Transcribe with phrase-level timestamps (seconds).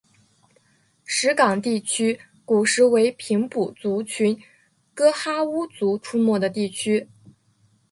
[1.05, 4.41] 石冈地区古时为平埔族群
[4.95, 7.07] 噶哈巫族出没的地区。